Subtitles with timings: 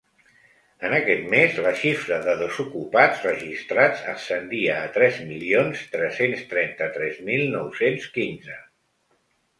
[0.87, 7.47] En aquest mes, la xifra de desocupats registrats ascendia a tres milions tres-cents trenta-tres mil
[7.59, 8.57] nou-cents quinze.